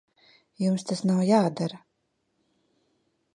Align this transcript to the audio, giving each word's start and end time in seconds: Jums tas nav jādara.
Jums 0.61 0.85
tas 0.91 1.03
nav 1.09 1.21
jādara. 1.27 1.79